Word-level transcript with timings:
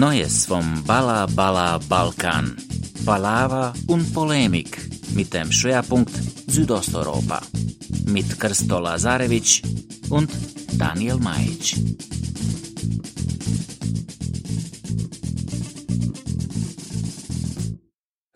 Neues 0.00 0.46
vom 0.46 0.82
Bala 0.84 1.26
Bala 1.26 1.76
Balkan. 1.76 2.56
Palaver 3.04 3.74
und 3.86 4.14
Polemik 4.14 4.78
mit 5.12 5.34
dem 5.34 5.52
Schwerpunkt 5.52 6.10
Südosteuropa. 6.46 7.42
Mit 8.06 8.40
Krsto 8.40 8.80
Lazarevic 8.80 9.62
und 10.08 10.30
Daniel 10.78 11.18
Majic. 11.18 11.76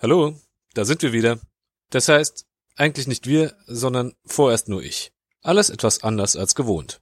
Hallo, 0.03 0.39
da 0.75 0.85
sind 0.85 1.01
wir 1.01 1.15
wieder. 1.15 1.41
Das 1.89 2.09
heißt, 2.09 2.45
eigentlich 2.77 3.07
nicht 3.07 3.27
wir, 3.27 3.57
sondern 3.67 4.13
vorerst 4.27 4.69
nur 4.69 4.83
ich. 4.83 5.15
Alles 5.41 5.71
etwas 5.71 6.03
anders 6.03 6.37
als 6.37 6.55
gewohnt. 6.55 7.01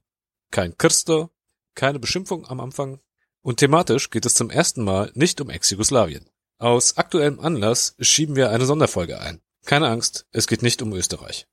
Kein 0.51 0.77
Christo, 0.77 1.31
keine 1.75 1.99
Beschimpfung 1.99 2.47
am 2.47 2.61
Anfang, 2.61 3.01
und 3.43 3.57
thematisch 3.57 4.09
geht 4.09 4.25
es 4.25 4.33
zum 4.33 4.49
ersten 4.49 4.83
Mal 4.83 5.11
nicht 5.13 5.39
um 5.39 5.49
Ex-Jugoslawien. 5.49 6.29
Aus 6.57 6.97
aktuellem 6.97 7.39
Anlass 7.39 7.95
schieben 7.99 8.35
wir 8.35 8.49
eine 8.49 8.65
Sonderfolge 8.65 9.19
ein. 9.19 9.41
Keine 9.65 9.89
Angst, 9.89 10.25
es 10.31 10.47
geht 10.47 10.63
nicht 10.63 10.81
um 10.81 10.93
Österreich. 10.93 11.45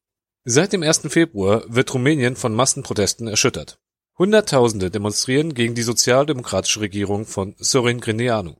Seit 0.45 0.73
dem 0.73 0.83
1. 0.83 1.03
Februar 1.09 1.65
wird 1.69 1.93
Rumänien 1.93 2.37
von 2.37 2.55
Massenprotesten 2.55 3.29
erschüttert. 3.29 3.79
Hunderttausende 4.17 4.91
demonstrieren 4.91 5.55
gegen 5.55 5.75
die 5.75 5.83
sozialdemokratische 5.83 6.81
Regierung 6.81 7.27
von 7.27 7.55
Sorin 7.59 8.01
Grineanu. 8.01 8.55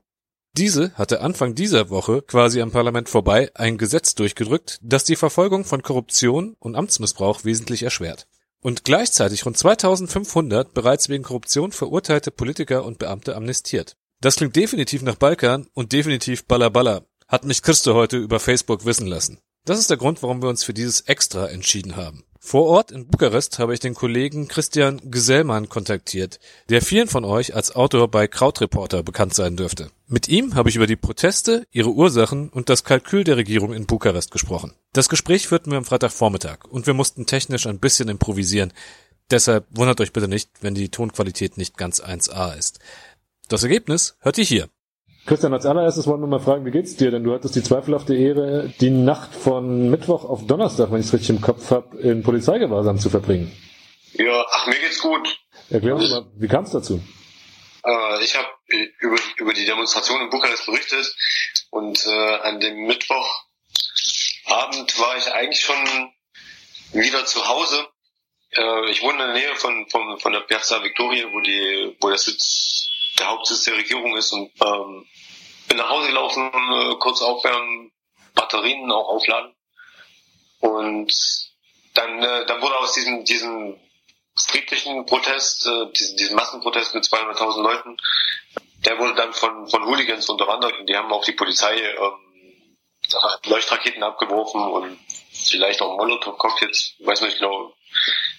Diese 0.53 0.93
hatte 0.95 1.21
Anfang 1.21 1.55
dieser 1.55 1.89
Woche 1.89 2.21
quasi 2.21 2.61
am 2.61 2.71
Parlament 2.71 3.07
vorbei 3.07 3.49
ein 3.55 3.77
Gesetz 3.77 4.15
durchgedrückt, 4.15 4.79
das 4.81 5.05
die 5.05 5.15
Verfolgung 5.15 5.63
von 5.63 5.81
Korruption 5.81 6.55
und 6.59 6.75
Amtsmissbrauch 6.75 7.45
wesentlich 7.45 7.83
erschwert 7.83 8.27
und 8.61 8.85
gleichzeitig 8.85 9.45
rund 9.45 9.57
2500 9.57 10.73
bereits 10.73 11.09
wegen 11.09 11.23
Korruption 11.23 11.71
verurteilte 11.71 12.31
Politiker 12.31 12.85
und 12.85 12.99
Beamte 12.99 13.35
amnestiert. 13.35 13.97
Das 14.21 14.35
klingt 14.35 14.55
definitiv 14.55 15.01
nach 15.01 15.15
Balkan 15.15 15.67
und 15.73 15.91
definitiv 15.91 16.45
Balla 16.45 17.01
hat 17.27 17.45
mich 17.45 17.61
Christo 17.61 17.93
heute 17.93 18.17
über 18.17 18.39
Facebook 18.39 18.85
wissen 18.85 19.07
lassen. 19.07 19.39
Das 19.65 19.79
ist 19.79 19.89
der 19.89 19.97
Grund, 19.97 20.21
warum 20.21 20.41
wir 20.41 20.49
uns 20.49 20.63
für 20.63 20.73
dieses 20.73 21.01
Extra 21.01 21.47
entschieden 21.47 21.95
haben. 21.95 22.23
Vor 22.43 22.65
Ort 22.65 22.91
in 22.91 23.05
Bukarest 23.05 23.59
habe 23.59 23.75
ich 23.75 23.79
den 23.79 23.93
Kollegen 23.93 24.47
Christian 24.47 24.99
Gesellmann 25.11 25.69
kontaktiert, 25.69 26.39
der 26.69 26.81
vielen 26.81 27.07
von 27.07 27.23
euch 27.23 27.53
als 27.55 27.75
Autor 27.75 28.07
bei 28.07 28.27
Krautreporter 28.27 29.03
bekannt 29.03 29.35
sein 29.35 29.55
dürfte. 29.55 29.91
Mit 30.07 30.27
ihm 30.27 30.55
habe 30.55 30.67
ich 30.67 30.75
über 30.75 30.87
die 30.87 30.95
Proteste, 30.95 31.67
ihre 31.71 31.91
Ursachen 31.91 32.49
und 32.49 32.67
das 32.67 32.83
Kalkül 32.83 33.23
der 33.23 33.37
Regierung 33.37 33.73
in 33.73 33.85
Bukarest 33.85 34.31
gesprochen. 34.31 34.73
Das 34.91 35.07
Gespräch 35.07 35.47
führten 35.47 35.69
wir 35.69 35.77
am 35.77 35.85
Freitagvormittag 35.85 36.65
und 36.67 36.87
wir 36.87 36.95
mussten 36.95 37.27
technisch 37.27 37.67
ein 37.67 37.79
bisschen 37.79 38.09
improvisieren. 38.09 38.73
Deshalb 39.29 39.67
wundert 39.69 40.01
euch 40.01 40.11
bitte 40.11 40.27
nicht, 40.27 40.49
wenn 40.61 40.73
die 40.73 40.89
Tonqualität 40.89 41.57
nicht 41.57 41.77
ganz 41.77 42.01
1A 42.01 42.57
ist. 42.57 42.79
Das 43.49 43.61
Ergebnis 43.61 44.15
hört 44.19 44.39
ihr 44.39 44.45
hier. 44.45 44.67
Christian, 45.25 45.53
als 45.53 45.65
allererstes 45.65 46.07
wollen 46.07 46.21
wir 46.21 46.27
mal 46.27 46.39
fragen, 46.39 46.65
wie 46.65 46.71
geht's 46.71 46.95
dir? 46.95 47.11
Denn 47.11 47.23
du 47.23 47.33
hattest 47.33 47.55
die 47.55 47.61
zweifelhafte 47.61 48.15
Ehre, 48.15 48.73
die 48.81 48.89
Nacht 48.89 49.35
von 49.35 49.89
Mittwoch 49.89 50.25
auf 50.25 50.47
Donnerstag, 50.47 50.91
wenn 50.91 50.99
ich 50.99 51.07
es 51.07 51.13
richtig 51.13 51.29
im 51.29 51.41
Kopf 51.41 51.69
habe, 51.69 51.97
in 51.99 52.23
Polizeigewahrsam 52.23 52.97
zu 52.97 53.09
verbringen. 53.09 53.51
Ja, 54.13 54.45
ach, 54.51 54.67
mir 54.67 54.79
geht's 54.79 54.99
gut. 54.99 55.37
Erklär 55.69 55.95
uns 55.95 56.09
mal, 56.09 56.25
wie 56.37 56.47
kam 56.47 56.63
es 56.63 56.71
dazu? 56.71 57.01
Äh, 57.83 58.23
ich 58.23 58.35
habe 58.35 58.47
über, 58.99 59.17
über 59.37 59.53
die 59.53 59.65
Demonstration 59.65 60.21
in 60.21 60.29
Bukarest 60.29 60.65
berichtet 60.65 61.15
und 61.69 62.05
äh, 62.05 62.35
an 62.37 62.59
dem 62.59 62.87
Mittwochabend 62.87 64.99
war 64.99 65.17
ich 65.17 65.31
eigentlich 65.33 65.61
schon 65.61 66.11
wieder 66.93 67.25
zu 67.25 67.47
Hause. 67.47 67.87
Äh, 68.51 68.89
ich 68.89 69.01
wohne 69.01 69.23
in 69.23 69.33
der 69.33 69.33
Nähe 69.33 69.55
von, 69.55 69.87
von, 69.89 70.19
von 70.19 70.33
der 70.33 70.41
Piazza 70.41 70.83
Victoria, 70.83 71.27
wo, 71.31 71.39
die, 71.39 71.95
wo 72.01 72.09
der 72.09 72.17
Sitz 72.17 72.90
der 73.21 73.29
Hauptsitz 73.29 73.63
der 73.63 73.77
Regierung 73.77 74.17
ist 74.17 74.31
und 74.33 74.51
ähm, 74.65 75.07
bin 75.67 75.77
nach 75.77 75.89
Hause 75.89 76.07
gelaufen, 76.07 76.51
äh, 76.53 76.95
kurz 76.99 77.21
aufwärmen, 77.21 77.91
Batterien 78.33 78.91
auch 78.91 79.09
aufladen 79.09 79.55
und 80.59 81.13
dann, 81.93 82.23
äh, 82.23 82.45
dann 82.45 82.61
wurde 82.61 82.77
aus 82.77 82.93
diesem, 82.93 83.23
diesem 83.25 83.79
friedlichen 84.35 85.05
Protest, 85.05 85.67
äh, 85.67 85.91
diesen, 85.91 86.17
diesen 86.17 86.35
Massenprotest 86.35 86.95
mit 86.95 87.03
200.000 87.03 87.61
Leuten, 87.61 87.97
der 88.85 88.97
wurde 88.97 89.15
dann 89.15 89.33
von, 89.33 89.67
von 89.67 89.85
Hooligans 89.85 90.27
unterwandert 90.29 90.77
und 90.79 90.87
die 90.87 90.97
haben 90.97 91.11
auch 91.11 91.23
die 91.23 91.33
Polizei 91.33 91.75
ähm, 91.75 92.77
Leuchtraketen 93.45 94.01
abgeworfen 94.03 94.61
und 94.61 94.99
vielleicht 95.31 95.81
auch 95.81 95.97
Molotow-Cocktails, 95.97 96.95
weiß 96.99 97.21
nicht 97.21 97.39
genau. 97.39 97.73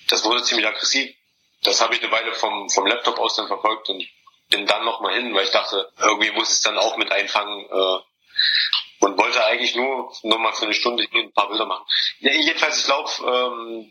Das 0.09 0.25
wurde 0.25 0.43
ziemlich 0.43 0.67
aggressiv. 0.67 1.15
Das 1.63 1.81
habe 1.81 1.95
ich 1.95 2.03
eine 2.03 2.11
Weile 2.11 2.33
vom, 2.33 2.69
vom 2.71 2.87
Laptop 2.87 3.19
aus 3.19 3.37
dann 3.37 3.47
verfolgt 3.47 3.89
und 3.91 4.03
bin 4.53 4.67
dann 4.67 4.85
nochmal 4.85 5.15
hin, 5.15 5.35
weil 5.35 5.45
ich 5.45 5.51
dachte, 5.51 5.91
irgendwie 5.99 6.31
muss 6.31 6.51
es 6.51 6.61
dann 6.61 6.79
auch 6.79 6.97
mit 6.97 7.11
einfangen 7.11 7.65
äh, 7.65 9.05
und 9.05 9.19
wollte 9.19 9.45
eigentlich 9.45 9.75
nur 9.75 10.13
noch 10.23 10.39
mal 10.39 10.53
für 10.53 10.67
eine 10.67 10.75
Stunde 10.75 11.05
ein 11.13 11.33
paar 11.33 11.49
Bilder 11.49 11.67
machen. 11.67 11.85
Ja, 12.21 12.33
jedenfalls, 12.33 12.81
ich 12.81 12.87
laufe 12.87 13.27
ähm, 13.27 13.91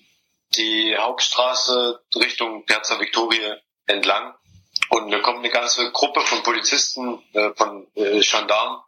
die 0.56 0.96
Hauptstraße 0.98 2.02
Richtung 2.16 2.66
Piazza 2.66 3.00
Victoria 3.00 3.58
entlang 3.88 4.36
und 4.90 5.12
da 5.12 5.20
kommt 5.20 5.40
eine 5.40 5.50
ganze 5.50 5.92
Gruppe 5.92 6.22
von 6.22 6.44
Polizisten, 6.44 7.22
äh, 7.34 7.52
von 7.56 7.88
äh, 7.96 8.22
Gendarmen, 8.22 8.82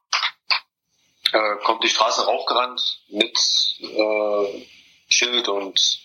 äh, 1.34 1.56
kommt 1.64 1.84
die 1.84 1.90
Straße 1.90 2.26
raufgerannt 2.26 3.02
mit 3.10 3.38
äh, 3.80 4.68
Schild 5.10 5.48
und 5.48 6.00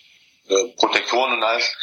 äh, 0.47 0.69
Protektoren 0.77 1.33
und 1.33 1.43
alles 1.43 1.75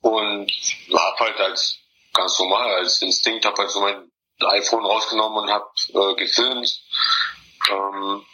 und 0.00 0.50
hab 0.92 1.20
halt 1.20 1.40
als 1.40 1.81
ganz 2.12 2.38
normal 2.38 2.70
als 2.74 3.00
Instinkt, 3.02 3.44
habe 3.44 3.56
halt 3.58 3.70
so 3.70 3.80
mein 3.80 4.10
iPhone 4.40 4.84
rausgenommen 4.84 5.44
und 5.44 5.50
habe 5.50 5.70
äh, 5.94 6.14
gefilmt. 6.16 6.82
Ähm, 7.70 8.24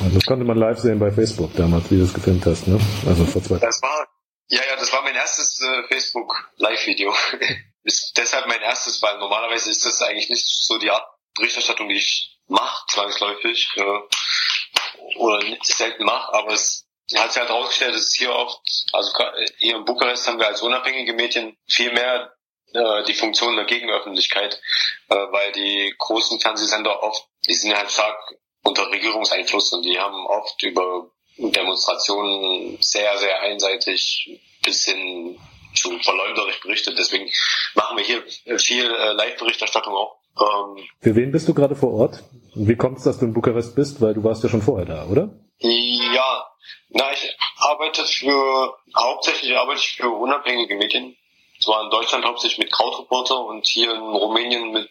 also 0.00 0.14
das 0.14 0.26
konnte 0.26 0.44
man 0.44 0.58
live 0.58 0.78
sehen 0.78 0.98
bei 0.98 1.10
Facebook 1.10 1.54
damals, 1.56 1.90
wie 1.90 1.98
du 1.98 2.04
es 2.04 2.12
gefilmt 2.12 2.44
hast, 2.44 2.66
ne? 2.68 2.78
Also 3.06 3.24
vor 3.24 3.42
zwei 3.42 3.58
Das 3.58 3.80
war, 3.80 4.06
ja, 4.48 4.60
ja, 4.68 4.76
das 4.76 4.92
war 4.92 5.02
mein 5.02 5.14
erstes 5.14 5.60
äh, 5.62 5.82
Facebook 5.88 6.50
Live-Video. 6.56 7.14
ist 7.84 8.12
deshalb 8.16 8.46
mein 8.48 8.60
erstes, 8.60 9.00
weil 9.02 9.18
normalerweise 9.18 9.70
ist 9.70 9.84
das 9.86 10.02
eigentlich 10.02 10.28
nicht 10.28 10.46
so 10.46 10.78
die 10.78 10.90
Art 10.90 11.06
Berichterstattung, 11.34 11.88
die 11.88 11.96
ich 11.96 12.38
mache, 12.46 12.84
zwangsläufig, 12.88 13.70
äh, 13.76 15.16
oder 15.16 15.42
selten 15.62 16.04
mache, 16.04 16.34
aber 16.34 16.52
es 16.52 16.86
hat 17.16 17.32
sich 17.32 17.40
halt 17.40 17.48
herausgestellt, 17.48 17.94
dass 17.94 18.02
es 18.02 18.14
hier 18.14 18.32
oft, 18.32 18.60
also 18.92 19.12
hier 19.58 19.76
in 19.76 19.84
Bukarest 19.84 20.28
haben 20.28 20.38
wir 20.38 20.46
als 20.46 20.60
unabhängige 20.60 21.14
Medien 21.14 21.56
viel 21.66 21.92
mehr 21.92 22.34
äh, 22.72 23.04
die 23.04 23.14
Funktion 23.14 23.56
der 23.56 23.64
Gegenöffentlichkeit, 23.64 24.60
äh, 25.08 25.14
weil 25.14 25.52
die 25.52 25.94
großen 25.98 26.40
Fernsehsender 26.40 27.02
oft, 27.02 27.26
die 27.48 27.54
sind 27.54 27.76
halt 27.76 27.90
stark 27.90 28.16
unter 28.62 28.90
Regierungseinfluss 28.90 29.72
und 29.72 29.84
die 29.84 29.98
haben 29.98 30.26
oft 30.26 30.62
über 30.62 31.10
Demonstrationen 31.38 32.78
sehr, 32.80 33.16
sehr 33.18 33.40
einseitig 33.40 34.40
bis 34.64 34.84
hin 34.84 35.38
zu 35.74 35.98
verleumderisch 36.00 36.60
berichtet. 36.60 36.98
Deswegen 36.98 37.30
machen 37.74 37.96
wir 37.96 38.04
hier 38.04 38.58
viel 38.58 38.84
äh, 38.84 39.12
Live-Berichterstattung 39.12 39.94
auch. 39.94 40.18
Ähm, 40.38 40.84
Für 41.00 41.16
wen 41.16 41.32
bist 41.32 41.48
du 41.48 41.54
gerade 41.54 41.76
vor 41.76 41.92
Ort? 41.92 42.24
Wie 42.54 42.76
kommt 42.76 42.98
es, 42.98 43.04
dass 43.04 43.18
du 43.18 43.26
in 43.26 43.34
Bukarest 43.34 43.74
bist? 43.74 44.00
Weil 44.00 44.14
du 44.14 44.24
warst 44.24 44.42
ja 44.42 44.48
schon 44.48 44.62
vorher 44.62 44.86
da, 44.86 45.06
oder? 45.06 45.30
Ja, 45.58 46.46
na, 46.90 47.12
ich 47.12 47.36
arbeite 47.58 48.04
für, 48.04 48.74
hauptsächlich 48.96 49.56
arbeite 49.56 49.80
ich 49.80 49.96
für 49.96 50.10
unabhängige 50.10 50.76
Medien. 50.76 51.16
Zwar 51.60 51.84
in 51.84 51.90
Deutschland 51.90 52.24
hauptsächlich 52.24 52.58
mit 52.58 52.72
Krautreporter 52.72 53.38
und 53.44 53.66
hier 53.66 53.92
in 53.92 54.00
Rumänien 54.00 54.70
mit 54.70 54.90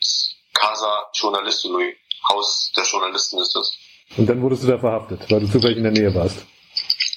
Casa 0.53 1.09
Journalistului. 1.13 1.95
Haus 2.29 2.71
der 2.75 2.83
Journalisten 2.83 3.39
ist 3.39 3.55
das. 3.55 3.77
Und 4.17 4.27
dann 4.27 4.41
wurdest 4.41 4.63
du 4.63 4.67
da 4.67 4.77
verhaftet, 4.77 5.29
weil 5.31 5.41
du 5.41 5.47
zufällig 5.47 5.77
in 5.77 5.83
der 5.83 5.91
Nähe 5.91 6.13
warst. 6.13 6.45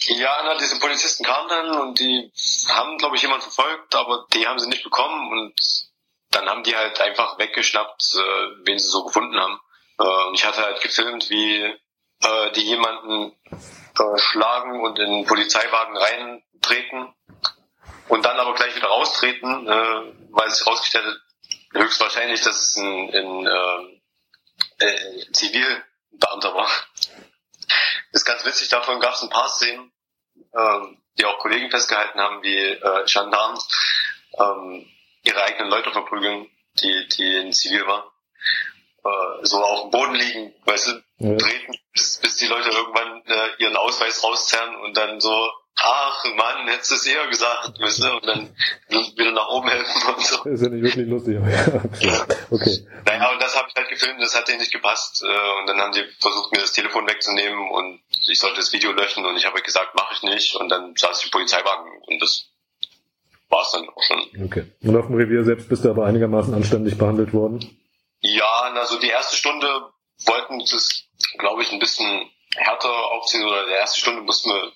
Ja, 0.06 0.42
na, 0.44 0.56
diese 0.58 0.78
Polizisten 0.78 1.24
kamen 1.24 1.48
dann 1.48 1.80
und 1.80 2.00
die 2.00 2.32
haben, 2.68 2.98
glaube 2.98 3.16
ich, 3.16 3.22
jemanden 3.22 3.42
verfolgt, 3.42 3.94
aber 3.94 4.26
die 4.32 4.46
haben 4.46 4.58
sie 4.58 4.68
nicht 4.68 4.82
bekommen 4.82 5.30
und 5.32 5.54
dann 6.30 6.48
haben 6.48 6.62
die 6.62 6.74
halt 6.74 7.00
einfach 7.00 7.38
weggeschnappt, 7.38 8.14
äh, 8.14 8.66
wen 8.66 8.78
sie 8.78 8.88
so 8.88 9.04
gefunden 9.04 9.38
haben. 9.38 9.60
Äh, 9.98 10.28
und 10.28 10.34
ich 10.34 10.44
hatte 10.44 10.62
halt 10.62 10.80
gefilmt, 10.80 11.30
wie 11.30 11.62
äh, 11.62 12.52
die 12.54 12.62
jemanden 12.62 13.32
äh, 13.50 14.18
schlagen 14.18 14.80
und 14.80 14.98
in 14.98 15.26
Polizeiwagen 15.26 15.96
reintreten 15.96 17.14
und 18.10 18.24
dann 18.24 18.38
aber 18.38 18.54
gleich 18.54 18.74
wieder 18.74 18.88
raustreten, 18.88 19.68
äh, 19.68 20.12
weil 20.30 20.50
sich 20.50 20.66
herausgestellt 20.66 21.06
hat, 21.06 21.20
höchstwahrscheinlich, 21.72 22.40
dass 22.40 22.60
es 22.60 22.76
ein, 22.76 23.14
ein 23.14 23.46
äh, 23.46 24.84
äh, 24.84 25.32
Zivilbeamter 25.32 26.54
war. 26.54 26.68
Das 28.12 28.22
ist 28.22 28.24
ganz 28.24 28.44
witzig, 28.44 28.68
davon 28.68 28.98
gab 28.98 29.14
es 29.14 29.22
ein 29.22 29.30
paar 29.30 29.48
Szenen, 29.48 29.92
ähm, 30.56 31.00
die 31.18 31.24
auch 31.24 31.38
Kollegen 31.38 31.70
festgehalten 31.70 32.20
haben, 32.20 32.42
wie 32.42 32.58
äh, 32.58 33.04
Gendarmes 33.06 33.68
ähm, 34.38 34.90
ihre 35.22 35.42
eigenen 35.44 35.70
Leute 35.70 35.92
verprügeln, 35.92 36.50
die, 36.82 37.08
die 37.08 37.36
in 37.36 37.52
Zivil 37.52 37.86
waren. 37.86 38.10
Äh, 39.04 39.46
so 39.46 39.62
auf 39.62 39.82
dem 39.82 39.90
Boden 39.92 40.14
liegen, 40.16 40.54
weißt 40.64 40.88
du, 40.88 41.02
ja. 41.18 41.36
treten, 41.36 41.74
bis, 41.92 42.18
bis 42.18 42.36
die 42.38 42.48
Leute 42.48 42.70
irgendwann 42.70 43.24
äh, 43.26 43.50
ihren 43.58 43.76
Ausweis 43.76 44.24
rauszerren 44.24 44.74
und 44.76 44.96
dann 44.96 45.20
so 45.20 45.50
ach 45.82 46.24
Mann, 46.36 46.68
hättest 46.68 46.90
du 46.90 46.94
es 46.96 47.06
eher 47.06 47.26
gesagt, 47.26 47.72
du, 47.78 47.82
und 47.84 48.26
dann 48.26 48.54
wieder 49.16 49.32
nach 49.32 49.48
oben 49.48 49.68
helfen 49.68 50.14
und 50.14 50.20
so. 50.24 50.36
Das 50.44 50.54
ist 50.54 50.62
ja 50.62 50.68
nicht 50.68 50.82
wirklich 50.82 51.08
lustig. 51.08 51.34
ja. 51.34 52.26
Okay. 52.50 52.86
Naja, 53.06 53.32
und 53.32 53.42
das 53.42 53.56
habe 53.56 53.68
ich 53.68 53.74
halt 53.74 53.88
gefilmt, 53.88 54.20
das 54.20 54.34
hat 54.36 54.48
denen 54.48 54.58
nicht 54.58 54.72
gepasst. 54.72 55.22
äh, 55.22 55.60
Und 55.60 55.66
dann 55.66 55.80
haben 55.80 55.92
die 55.92 56.04
versucht, 56.20 56.52
mir 56.52 56.60
das 56.60 56.72
Telefon 56.72 57.08
wegzunehmen 57.08 57.70
und 57.70 58.00
ich 58.28 58.38
sollte 58.38 58.56
das 58.56 58.72
Video 58.72 58.92
löschen 58.92 59.24
und 59.24 59.36
ich 59.36 59.46
habe 59.46 59.60
gesagt, 59.62 59.94
mache 59.94 60.14
ich 60.14 60.22
nicht. 60.22 60.54
Und 60.56 60.68
dann 60.68 60.94
saß 60.96 61.18
ich 61.20 61.24
im 61.26 61.30
Polizeiwagen 61.30 61.90
und 62.06 62.20
das 62.22 62.46
war's 63.48 63.72
dann 63.72 63.88
auch 63.88 64.02
schon. 64.02 64.44
Okay. 64.44 64.64
Und 64.82 64.96
auf 64.96 65.06
dem 65.06 65.16
Revier 65.16 65.44
selbst 65.44 65.68
bist 65.68 65.84
du 65.84 65.90
aber 65.90 66.06
einigermaßen 66.06 66.54
anständig 66.54 66.98
behandelt 66.98 67.32
worden? 67.32 67.78
Ja, 68.20 68.70
also 68.74 68.98
die 69.00 69.08
erste 69.08 69.36
Stunde 69.36 69.66
wollten 70.26 70.58
das, 70.60 71.04
glaube 71.38 71.62
ich, 71.62 71.72
ein 71.72 71.78
bisschen 71.78 72.30
härter 72.54 72.92
aufziehen 73.12 73.46
oder 73.46 73.66
die 73.66 73.72
erste 73.72 74.00
Stunde 74.00 74.22
mussten 74.22 74.50
wir 74.50 74.72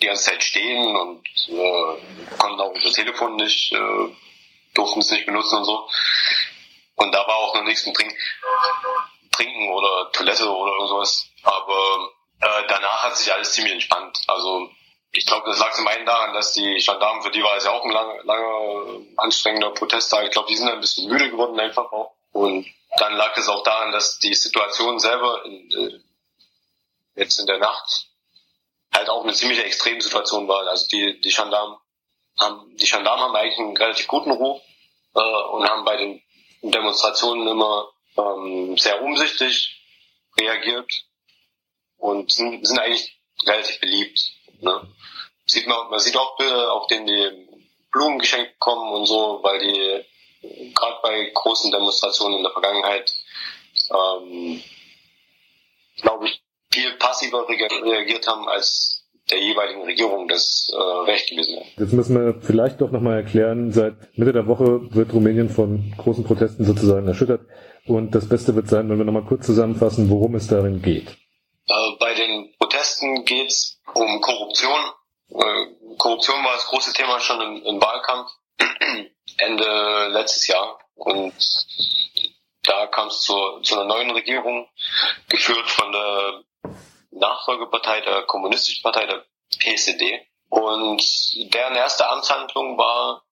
die 0.00 0.06
ganze 0.06 0.24
Zeit 0.24 0.42
stehen 0.42 0.96
und 0.96 1.26
äh, 1.48 2.36
konnten 2.38 2.60
auch 2.60 2.70
unser 2.70 2.90
Telefon 2.90 3.36
nicht, 3.36 3.72
äh, 3.72 4.08
durften 4.74 5.00
es 5.00 5.10
nicht 5.10 5.26
benutzen 5.26 5.58
und 5.58 5.64
so. 5.64 5.88
Und 6.96 7.12
da 7.12 7.26
war 7.26 7.36
auch 7.36 7.54
noch 7.54 7.64
nichts 7.64 7.86
mit 7.86 7.96
Trinken, 7.96 8.16
Trinken 9.32 9.68
oder 9.70 10.10
Toilette 10.12 10.48
oder 10.48 10.72
irgendwas. 10.72 11.28
Aber 11.42 12.10
äh, 12.40 12.62
danach 12.68 13.02
hat 13.04 13.16
sich 13.16 13.32
alles 13.32 13.52
ziemlich 13.52 13.74
entspannt. 13.74 14.18
Also 14.26 14.70
ich 15.12 15.26
glaube, 15.26 15.46
das 15.46 15.58
lag 15.58 15.72
zum 15.72 15.86
einen 15.86 16.06
daran, 16.06 16.34
dass 16.34 16.52
die 16.52 16.82
Gendarmen, 16.84 17.22
für 17.22 17.30
die 17.30 17.42
war 17.42 17.56
es 17.56 17.64
ja 17.64 17.70
auch 17.70 17.84
ein 17.84 17.90
langer, 17.90 18.24
langer 18.24 19.00
anstrengender 19.16 19.70
Protesttag. 19.70 20.24
Ich 20.24 20.30
glaube, 20.30 20.48
die 20.48 20.56
sind 20.56 20.68
ein 20.68 20.80
bisschen 20.80 21.08
müde 21.08 21.30
geworden 21.30 21.58
einfach 21.58 21.90
auch. 21.92 22.14
Und 22.32 22.66
dann 22.98 23.14
lag 23.14 23.36
es 23.36 23.48
auch 23.48 23.62
daran, 23.62 23.92
dass 23.92 24.18
die 24.18 24.34
Situation 24.34 24.98
selber 24.98 25.44
in, 25.44 25.70
äh, 25.70 26.00
jetzt 27.14 27.38
in 27.38 27.46
der 27.46 27.58
Nacht 27.58 28.08
halt 28.94 29.08
auch 29.10 29.24
eine 29.24 29.34
ziemlich 29.34 29.58
extreme 29.58 30.00
Situation 30.00 30.48
war. 30.48 30.66
Also 30.68 30.86
die, 30.88 31.20
die 31.20 31.30
Gendarmen 31.30 31.76
haben, 32.40 32.76
die 32.76 32.86
Gendarmen 32.86 33.24
haben 33.24 33.36
eigentlich 33.36 33.58
einen 33.58 33.76
relativ 33.76 34.06
guten 34.06 34.30
Ruf 34.30 34.62
äh, 35.14 35.20
und 35.20 35.68
haben 35.68 35.84
bei 35.84 35.96
den 35.96 36.22
Demonstrationen 36.62 37.46
immer 37.48 37.90
ähm, 38.16 38.76
sehr 38.78 39.02
umsichtig 39.02 39.82
reagiert 40.38 40.90
und 41.98 42.30
sind, 42.32 42.66
sind 42.66 42.78
eigentlich 42.78 43.20
relativ 43.46 43.80
beliebt. 43.80 44.32
Ne? 44.60 44.88
Sieht 45.46 45.66
man, 45.66 45.90
man 45.90 46.00
sieht 46.00 46.16
auch 46.16 46.36
Bilder, 46.36 46.72
auf 46.72 46.86
denen 46.86 47.06
die 47.06 47.48
Blumen 47.92 48.18
geschenkt 48.18 48.58
kommen 48.58 48.92
und 48.92 49.06
so, 49.06 49.40
weil 49.42 49.58
die 49.58 50.04
gerade 50.74 50.98
bei 51.02 51.30
großen 51.32 51.70
Demonstrationen 51.70 52.38
in 52.38 52.42
der 52.42 52.52
Vergangenheit, 52.52 53.12
ähm, 53.90 54.62
glaube 55.96 56.26
ich, 56.26 56.42
viel 56.74 56.92
passiver 56.96 57.46
reagiert 57.48 58.26
haben, 58.26 58.48
als 58.48 59.04
der 59.30 59.40
jeweiligen 59.40 59.82
Regierung 59.82 60.28
das 60.28 60.70
äh, 60.72 61.10
Recht 61.10 61.30
gewesen 61.30 61.56
wäre. 61.56 61.66
Jetzt 61.78 61.92
müssen 61.92 62.14
wir 62.16 62.42
vielleicht 62.42 62.80
doch 62.80 62.90
nochmal 62.90 63.16
erklären, 63.16 63.72
seit 63.72 63.94
Mitte 64.18 64.32
der 64.32 64.46
Woche 64.46 64.94
wird 64.94 65.14
Rumänien 65.14 65.48
von 65.48 65.94
großen 65.96 66.24
Protesten 66.24 66.64
sozusagen 66.64 67.06
erschüttert. 67.08 67.40
Und 67.86 68.14
das 68.14 68.28
Beste 68.28 68.54
wird 68.54 68.68
sein, 68.68 68.88
wenn 68.90 68.98
wir 68.98 69.04
nochmal 69.04 69.24
kurz 69.24 69.46
zusammenfassen, 69.46 70.10
worum 70.10 70.34
es 70.34 70.48
darin 70.48 70.82
geht. 70.82 71.08
Äh, 71.66 71.96
bei 71.98 72.14
den 72.14 72.54
Protesten 72.58 73.24
geht 73.24 73.50
es 73.50 73.80
um 73.94 74.20
Korruption. 74.20 74.78
Äh, 75.30 75.96
Korruption 75.96 76.44
war 76.44 76.52
das 76.54 76.66
große 76.66 76.92
Thema 76.92 77.18
schon 77.20 77.40
im, 77.40 77.62
im 77.64 77.80
Wahlkampf 77.80 78.30
Ende 79.38 80.08
letztes 80.08 80.48
Jahr. 80.48 80.78
Und 80.96 81.32
da 82.62 82.86
kam 82.88 83.08
es 83.08 83.22
zu, 83.22 83.34
zu 83.62 83.74
einer 83.74 83.86
neuen 83.86 84.10
Regierung, 84.10 84.66
geführt 85.28 85.68
von 85.68 85.92
der 85.92 86.44
Nachfolgepartei 87.14 88.00
der 88.00 88.22
Kommunistischen 88.22 88.82
Partei, 88.82 89.06
der 89.06 89.24
PSD. 89.58 90.26
Und 90.48 91.02
deren 91.54 91.74
erste 91.74 92.08
Amtshandlung 92.08 92.78
war 92.78 93.22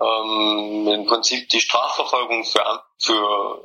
ähm, 0.00 0.88
im 0.88 1.06
Prinzip 1.06 1.48
die 1.50 1.60
Strafverfolgung 1.60 2.44
für, 2.44 2.82
für 2.98 3.64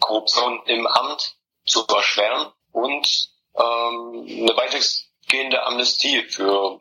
Korruption 0.00 0.62
im 0.66 0.86
Amt 0.86 1.36
zu 1.64 1.86
erschweren 1.86 2.52
und 2.72 3.30
ähm, 3.54 4.26
eine 4.28 4.56
weitestgehende 4.56 5.62
Amnestie 5.64 6.22
für, 6.24 6.80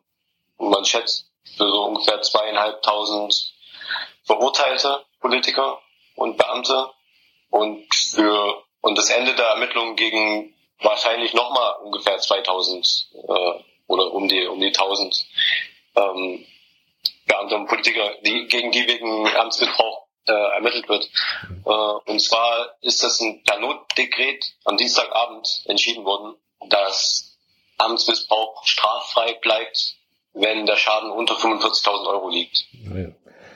man 0.58 0.86
schätzt, 0.86 1.32
für 1.56 1.70
so 1.70 1.84
ungefähr 1.84 2.22
zweieinhalbtausend 2.22 3.54
verurteilte 4.24 5.06
Politiker 5.20 5.80
und 6.16 6.38
Beamte 6.38 6.92
und 7.50 7.94
für 7.94 8.64
und 8.82 8.98
das 8.98 9.10
Ende 9.10 9.36
der 9.36 9.46
Ermittlungen 9.46 9.96
gegen 9.96 10.56
wahrscheinlich 10.82 11.34
nochmal 11.34 11.76
ungefähr 11.84 12.18
2000 12.18 13.10
äh, 13.14 13.64
oder 13.88 14.14
um 14.14 14.28
die 14.28 14.46
um 14.48 14.60
die 14.60 14.68
1000 14.68 15.26
ähm, 15.96 16.46
Beamte 17.26 17.56
und 17.56 17.68
Politiker, 17.68 18.16
die, 18.26 18.48
gegen 18.48 18.72
die 18.72 18.88
wegen 18.88 19.28
Amtsmissbrauch 19.36 20.08
äh, 20.28 20.32
ermittelt 20.32 20.88
wird. 20.90 21.10
Äh, 21.66 22.12
und 22.12 22.22
zwar 22.22 22.76
ist 22.82 23.04
das 23.04 23.20
ein 23.22 23.44
per 23.44 23.60
Notdekret 23.60 24.54
am 24.66 24.78
Dienstagabend 24.78 25.64
entschieden 25.66 26.04
worden, 26.06 26.36
dass 26.68 27.38
Amtsmissbrauch 27.78 28.64
straffrei 28.66 29.34
bleibt, 29.42 29.96
wenn 30.34 30.66
der 30.66 30.78
Schaden 30.78 31.12
unter 31.12 31.36
45.000 31.36 32.08
Euro 32.08 32.30
liegt. 32.30 32.66
Naja. 32.84 33.10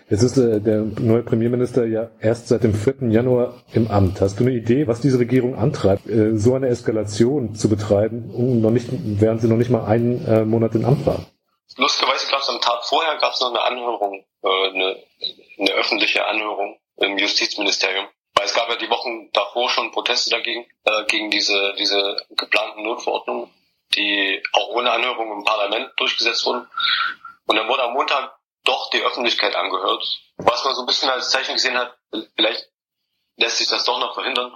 Jetzt 0.07 0.21
ist 0.21 0.37
äh, 0.37 0.61
der 0.61 0.81
neue 0.81 1.23
Premierminister 1.23 1.85
ja 1.85 2.11
erst 2.19 2.47
seit 2.47 2.63
dem 2.63 2.75
4. 2.75 3.09
Januar 3.09 3.63
im 3.73 3.89
Amt. 3.89 4.21
Hast 4.21 4.39
du 4.39 4.43
eine 4.43 4.53
Idee, 4.53 4.87
was 4.87 5.01
diese 5.01 5.17
Regierung 5.17 5.55
antreibt, 5.55 6.07
äh, 6.07 6.37
so 6.37 6.53
eine 6.53 6.67
Eskalation 6.67 7.55
zu 7.55 7.69
betreiben, 7.69 8.29
um 8.31 8.61
noch 8.61 8.69
nicht, 8.69 8.87
während 8.91 9.41
sie 9.41 9.47
noch 9.47 9.57
nicht 9.57 9.71
mal 9.71 9.85
einen 9.85 10.23
äh, 10.27 10.45
Monat 10.45 10.75
im 10.75 10.85
Amt 10.85 11.07
war? 11.07 11.25
Lustigerweise 11.77 12.29
gab 12.29 12.41
es 12.41 12.49
am 12.49 12.61
Tag 12.61 12.85
vorher 12.85 13.15
gab 13.17 13.33
es 13.33 13.41
noch 13.41 13.49
eine 13.49 13.61
Anhörung, 13.61 14.23
äh, 14.43 14.69
eine, 14.69 15.03
eine 15.59 15.71
öffentliche 15.71 16.25
Anhörung 16.25 16.77
im 16.97 17.17
Justizministerium. 17.17 18.05
Weil 18.35 18.45
es 18.45 18.53
gab 18.53 18.69
ja 18.69 18.75
die 18.75 18.89
Wochen 18.89 19.31
davor 19.33 19.69
schon 19.69 19.91
Proteste 19.91 20.29
dagegen, 20.29 20.65
äh, 20.83 21.05
gegen 21.05 21.31
diese, 21.31 21.73
diese 21.79 22.17
geplanten 22.29 22.83
Notverordnungen, 22.83 23.49
die 23.95 24.43
auch 24.53 24.69
ohne 24.69 24.91
Anhörung 24.91 25.31
im 25.31 25.43
Parlament 25.43 25.89
durchgesetzt 25.97 26.45
wurden. 26.45 26.67
Und 27.47 27.55
dann 27.55 27.67
wurde 27.67 27.83
am 27.83 27.93
Montag 27.93 28.37
die 28.95 29.03
Öffentlichkeit 29.03 29.55
angehört, 29.55 30.03
was 30.37 30.63
man 30.63 30.75
so 30.75 30.81
ein 30.81 30.87
bisschen 30.87 31.09
als 31.09 31.29
Zeichen 31.29 31.53
gesehen 31.53 31.77
hat, 31.77 31.97
vielleicht 32.35 32.69
lässt 33.37 33.57
sich 33.57 33.67
das 33.67 33.85
doch 33.85 33.99
noch 33.99 34.13
verhindern, 34.13 34.55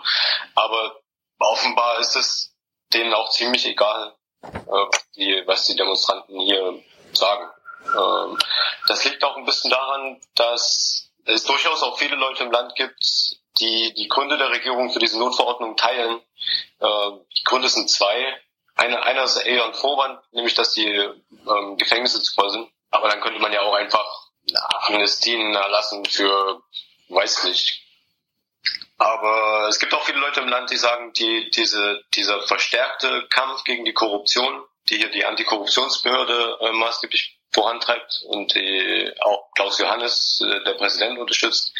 aber 0.56 1.02
offenbar 1.40 2.00
ist 2.00 2.16
es 2.16 2.56
denen 2.94 3.14
auch 3.14 3.30
ziemlich 3.30 3.66
egal, 3.66 4.16
äh, 4.44 4.86
die, 5.16 5.44
was 5.46 5.66
die 5.66 5.76
Demonstranten 5.76 6.40
hier 6.40 6.82
sagen. 7.14 7.50
Ähm, 7.86 8.38
das 8.88 9.04
liegt 9.06 9.24
auch 9.24 9.38
ein 9.38 9.46
bisschen 9.46 9.72
daran, 9.72 10.20
dass 10.36 11.12
es 11.26 11.44
durchaus 11.44 11.84
auch 11.84 11.98
viele 11.98 12.16
Leute 12.16 12.44
im 12.44 12.52
Land 12.52 12.76
gibt, 12.76 13.00
die 13.60 13.94
die 13.94 14.08
Gründe 14.08 14.38
der 14.38 14.50
Regierung 14.50 14.92
für 14.92 15.00
diese 15.00 15.20
Notverordnung 15.20 15.76
teilen. 15.76 16.22
Äh, 16.80 17.12
die 17.38 17.44
Gründe 17.44 17.70
sind 17.70 17.90
zwei. 17.90 18.42
Eine, 18.76 19.04
einer 19.04 19.24
ist 19.24 19.38
eher 19.38 19.66
ein 19.66 19.74
Vorwand, 19.74 20.22
nämlich 20.32 20.54
dass 20.54 20.72
die 20.72 20.88
ähm, 20.88 21.78
Gefängnisse 21.78 22.22
zu 22.22 22.34
voll 22.34 22.50
sind. 22.50 22.70
Aber 22.92 23.10
dann 23.10 23.22
könnte 23.22 23.40
man 23.40 23.52
ja 23.52 23.62
auch 23.62 23.74
einfach 23.74 24.29
Amnestien 24.56 25.54
erlassen 25.54 26.06
für, 26.06 26.62
weiß 27.10 27.44
nicht. 27.46 27.84
Aber 28.98 29.68
es 29.70 29.80
gibt 29.80 29.94
auch 29.94 30.04
viele 30.04 30.20
Leute 30.20 30.42
im 30.42 30.50
Land, 30.50 30.72
die 30.72 30.78
sagen, 30.78 31.14
die, 31.14 31.50
diese, 31.52 32.04
dieser 32.14 32.42
verstärkte 32.42 33.28
Kampf 33.30 33.64
gegen 33.64 33.86
die 33.86 33.94
Korruption, 33.94 34.64
die 34.90 34.98
hier 34.98 35.10
die 35.10 35.26
Antikorruptionsbehörde 35.26 36.58
äh, 36.62 36.72
maßgeblich 36.74 37.40
vorantreibt 37.52 38.22
und 38.28 38.54
die 38.54 39.12
auch 39.22 39.52
Klaus 39.56 39.80
Johannes, 39.80 40.42
äh, 40.46 40.64
der 40.64 40.74
Präsident, 40.74 41.18
unterstützt, 41.18 41.74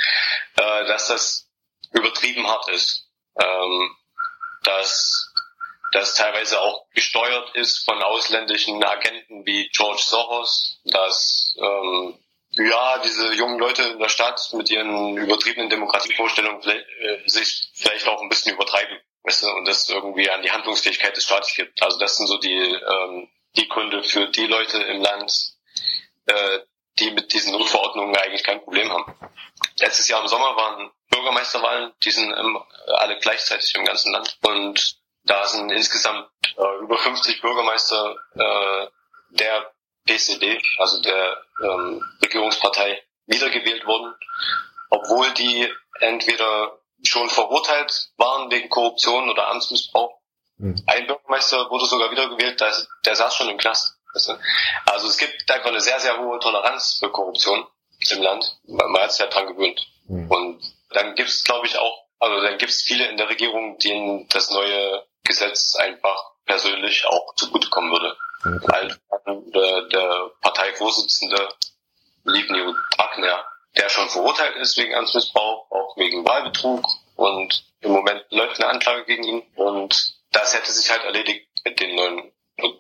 äh, 0.56 0.86
dass 0.86 1.08
das 1.08 1.50
übertrieben 1.92 2.48
hart 2.48 2.70
ist. 2.70 3.10
Ähm, 3.40 3.96
dass 4.64 5.34
das 5.92 6.16
teilweise 6.16 6.62
auch 6.62 6.86
gesteuert 6.94 7.56
ist 7.56 7.84
von 7.84 8.02
ausländischen 8.02 8.84
Agenten 8.84 9.46
wie 9.46 9.70
George 9.70 10.04
Soros, 10.06 10.80
dass 10.86 11.56
ähm, 11.60 12.20
ja 12.60 12.98
diese 13.00 13.34
jungen 13.34 13.60
Leute 13.60 13.84
in 13.84 14.00
der 14.00 14.10
Stadt 14.10 14.50
mit 14.54 14.70
ihren 14.70 15.18
übertriebenen 15.18 15.70
Demokratievorstellungen 15.70 16.62
vielleicht, 16.62 16.86
äh, 17.00 17.28
sich 17.28 17.72
vielleicht 17.74 18.08
auch 18.08 18.22
ein 18.22 18.30
bisschen 18.30 18.56
übertreiben 18.56 18.98
weißt 19.24 19.44
du, 19.44 19.50
und 19.52 19.66
das 19.68 19.90
irgendwie 19.90 20.30
an 20.30 20.42
die 20.42 20.52
Handlungsfähigkeit 20.52 21.16
des 21.16 21.26
Staates 21.26 21.54
gibt. 21.56 21.82
Also 21.82 22.00
das 22.00 22.18
sind 22.18 22.28
so 22.28 22.38
die 22.38 22.58
ähm, 22.58 23.30
die 23.56 23.68
Gründe 23.68 24.04
für 24.04 24.28
die 24.28 24.46
Leute 24.46 24.78
im 24.78 25.02
Land, 25.02 25.54
äh, 26.26 26.60
die 27.00 27.12
mit 27.12 27.34
diesen 27.34 27.52
Notverordnungen 27.54 28.16
eigentlich 28.16 28.44
kein 28.44 28.62
Problem 28.62 28.92
haben. 28.92 29.16
Letztes 29.80 30.08
Jahr 30.08 30.22
im 30.22 30.28
Sommer 30.28 30.56
waren 30.56 30.92
Bürgermeisterwahlen, 31.10 31.94
die 32.04 32.12
sind 32.12 32.32
ähm, 32.32 32.62
alle 32.88 33.18
gleichzeitig 33.20 33.74
im 33.76 33.86
ganzen 33.86 34.12
Land 34.12 34.38
und 34.44 34.98
da 35.24 35.48
sind 35.48 35.72
insgesamt 35.72 36.30
äh, 36.58 36.84
über 36.84 36.98
50 36.98 37.42
Bürgermeister 37.42 38.16
äh, 38.36 38.88
der 39.32 39.72
PCD, 40.10 40.62
also 40.78 41.02
der 41.02 41.38
ähm, 41.64 42.04
Regierungspartei, 42.22 43.02
wiedergewählt 43.28 43.86
worden, 43.86 44.14
obwohl 44.90 45.32
die 45.34 45.68
entweder 46.00 46.80
schon 47.04 47.30
verurteilt 47.30 48.10
waren 48.18 48.52
wegen 48.52 48.70
Korruption 48.70 49.30
oder 49.30 49.48
Amtsmissbrauch. 49.48 50.20
Mhm. 50.58 50.82
Ein 50.88 51.08
Bürgermeister 51.08 51.70
wurde 51.70 51.86
sogar 51.86 52.12
wiedergewählt, 52.12 52.60
der, 52.60 52.74
der 53.06 53.16
saß 53.16 53.36
schon 53.36 53.50
im 53.50 53.58
Knast. 53.58 53.96
Also 54.86 55.08
es 55.08 55.18
gibt 55.18 55.50
einfach 55.52 55.70
eine 55.70 55.82
sehr, 55.82 56.00
sehr 56.00 56.18
hohe 56.20 56.40
Toleranz 56.40 56.98
für 57.00 57.12
Korruption 57.12 57.68
im 58.10 58.22
Land. 58.22 58.60
Man 58.64 58.98
hat 58.98 59.12
sich 59.12 59.20
ja 59.20 59.28
dran 59.28 59.48
gewöhnt. 59.48 59.88
Mhm. 60.08 60.30
Und 60.30 60.64
dann 60.90 61.16
gibt 61.16 61.30
es, 61.30 61.44
glaube 61.44 61.68
ich, 61.68 61.78
auch, 61.78 62.06
also 62.18 62.42
dann 62.42 62.58
gibt 62.58 62.72
es 62.72 62.82
viele 62.82 63.08
in 63.08 63.18
der 63.18 63.30
Regierung, 63.30 63.78
denen 63.78 64.28
das 64.30 64.50
neue 64.50 65.06
Gesetz 65.24 65.76
einfach 65.76 66.32
persönlich 66.50 67.06
auch 67.06 67.36
zugutekommen 67.36 67.92
würde. 67.92 68.18
Okay. 68.44 68.96
Der, 69.54 69.82
der 69.84 70.32
Parteivorsitzende 70.42 71.50
Livni 72.24 72.60
Wagner, 72.98 73.46
der 73.78 73.90
schon 73.90 74.10
verurteilt 74.10 74.56
ist 74.58 74.78
wegen 74.78 74.96
Amtsmissbrauch, 74.96 75.70
auch 75.72 75.96
wegen 75.98 76.28
Wahlbetrug 76.28 76.86
und 77.16 77.66
im 77.82 77.92
Moment 77.92 78.26
läuft 78.32 78.60
eine 78.60 78.70
Anklage 78.70 79.06
gegen 79.06 79.24
ihn 79.24 79.44
und 79.56 80.16
das 80.32 80.54
hätte 80.54 80.72
sich 80.72 80.90
halt 80.90 81.04
erledigt 81.04 81.48
mit 81.64 81.80
den 81.80 81.96
neuen 81.96 82.32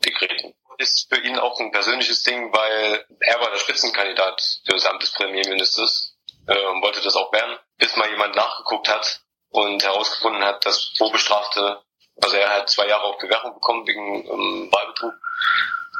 Dekreten. 0.03 0.55
Ist 0.77 1.13
für 1.13 1.21
ihn 1.21 1.37
auch 1.37 1.59
ein 1.59 1.71
persönliches 1.71 2.23
Ding, 2.23 2.53
weil 2.53 3.05
er 3.19 3.39
war 3.41 3.51
der 3.51 3.59
Spitzenkandidat 3.59 4.41
für 4.65 4.73
das 4.73 4.85
Amt 4.85 5.03
des 5.03 5.11
Premierministers 5.11 6.15
äh, 6.47 6.65
und 6.67 6.81
wollte 6.81 7.01
das 7.01 7.15
auch 7.17 7.33
werden, 7.33 7.57
bis 7.77 7.95
mal 7.97 8.09
jemand 8.09 8.35
nachgeguckt 8.35 8.87
hat 8.87 9.21
und 9.49 9.83
herausgefunden 9.83 10.43
hat, 10.43 10.65
dass 10.65 10.93
Vorbestrafte, 10.97 11.81
also 12.21 12.35
er 12.37 12.49
hat 12.49 12.69
zwei 12.69 12.87
Jahre 12.87 13.03
auf 13.03 13.17
Bewährung 13.17 13.53
bekommen 13.53 13.87
wegen 13.87 14.25
ähm, 14.25 14.71
Wahlbetrug 14.71 15.13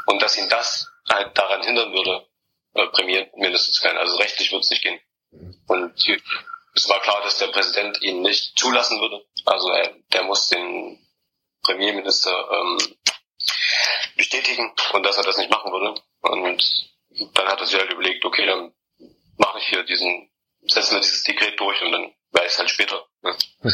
und 0.08 0.22
dass 0.22 0.38
ihn 0.38 0.50
das 0.50 0.92
halt 1.10 1.38
daran 1.38 1.64
hindern 1.64 1.94
würde, 1.94 2.28
äh, 2.74 2.88
Premierminister 2.88 3.72
zu 3.72 3.84
werden. 3.84 3.98
Also 3.98 4.18
rechtlich 4.18 4.52
wird 4.52 4.64
es 4.64 4.70
nicht 4.70 4.84
gehen. 4.84 5.00
Und 5.68 5.94
es 6.76 6.90
war 6.90 7.02
klar, 7.02 7.22
dass 7.24 7.38
der 7.38 7.48
Präsident 7.48 8.02
ihn 8.02 8.22
nicht 8.22 8.58
zulassen 8.58 9.00
würde. 9.00 9.26
Also 9.46 9.70
er, 9.70 9.96
der 10.14 10.24
muss 10.24 10.48
den 10.48 11.00
Premierminister 11.64 12.50
ähm, 12.52 12.78
bestätigen 14.16 14.74
und 14.94 15.04
dass 15.04 15.18
er 15.18 15.24
das 15.24 15.38
nicht 15.38 15.52
machen 15.52 15.72
würde. 15.72 16.02
Und 16.22 16.64
dann 17.34 17.48
hat 17.48 17.60
er 17.60 17.66
sich 17.66 17.80
halt 17.80 17.92
überlegt, 17.92 18.24
okay, 18.26 18.46
dann 18.46 18.74
mache 19.38 19.60
ich 19.60 19.66
hier 19.68 19.84
diesen, 19.84 20.32
setzen 20.62 20.96
wir 20.96 21.02
dieses 21.02 21.24
Dekret 21.24 21.60
durch 21.60 21.82
und 21.82 21.92
dann 21.92 22.14
weiß 22.32 22.60
halt 22.60 22.70
später. 22.70 23.09
Ne? 23.22 23.36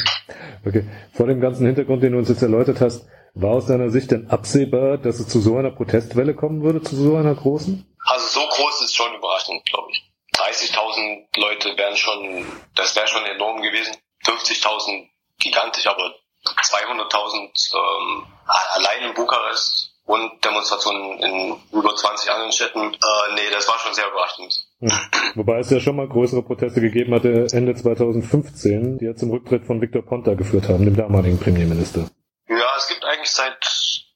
Okay. 0.65 0.83
Vor 1.13 1.27
dem 1.27 1.41
ganzen 1.41 1.67
Hintergrund, 1.67 2.01
den 2.01 2.13
du 2.13 2.17
uns 2.17 2.29
jetzt 2.29 2.41
erläutert 2.41 2.81
hast, 2.81 3.05
war 3.35 3.51
aus 3.51 3.67
deiner 3.67 3.89
Sicht 3.91 4.09
denn 4.09 4.29
absehbar, 4.31 4.97
dass 4.97 5.19
es 5.19 5.27
zu 5.27 5.39
so 5.39 5.57
einer 5.57 5.71
Protestwelle 5.71 6.33
kommen 6.33 6.63
würde, 6.63 6.81
zu 6.81 6.95
so 6.95 7.15
einer 7.15 7.35
großen? 7.35 7.85
Also 8.03 8.39
so 8.39 8.47
groß 8.47 8.81
ist 8.81 8.95
schon 8.95 9.13
überraschend, 9.13 9.63
glaube 9.65 9.91
ich. 9.91 10.03
30.000 10.33 11.27
Leute 11.37 11.77
wären 11.77 11.95
schon, 11.95 12.45
das 12.75 12.95
wäre 12.95 13.07
schon 13.07 13.25
enorm 13.25 13.61
gewesen. 13.61 13.95
50.000 14.25 15.07
gigantisch, 15.39 15.85
aber 15.85 16.15
200.000 16.45 17.75
ähm, 17.75 18.25
allein 18.73 19.09
in 19.09 19.13
Bukarest 19.13 19.91
und 20.05 20.43
Demonstrationen 20.43 21.19
in 21.19 21.63
über 21.71 21.95
20 21.95 22.31
anderen 22.31 22.51
Städten. 22.51 22.93
Äh, 22.93 23.33
nee, 23.35 23.49
das 23.51 23.67
war 23.67 23.79
schon 23.79 23.93
sehr 23.93 24.07
überraschend. 24.07 24.64
Ja. 24.79 25.09
Wobei 25.35 25.59
es 25.59 25.69
ja 25.69 25.79
schon 25.79 25.95
mal 25.95 26.07
größere 26.07 26.43
Proteste 26.43 26.81
gegeben 26.81 27.13
hatte 27.13 27.47
Ende 27.51 27.75
2015, 27.75 28.97
die 28.97 29.05
ja 29.05 29.15
zum 29.15 29.31
Rücktritt 29.31 29.65
von 29.65 29.81
Viktor 29.81 30.03
Ponta 30.03 30.33
geführt 30.33 30.69
haben, 30.69 30.85
dem 30.85 30.95
damaligen 30.95 31.39
Premierminister. 31.39 32.09
Ja, 32.47 32.71
es 32.77 32.87
gibt 32.87 33.03
eigentlich 33.03 33.31
seit 33.31 33.57